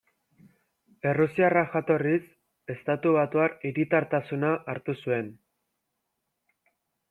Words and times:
Errusiarra 1.09 1.63
jatorriz, 1.73 2.23
estatubatuar 2.77 3.55
hiritartasuna 3.71 4.53
hartu 4.75 4.99
zuen. 5.05 5.33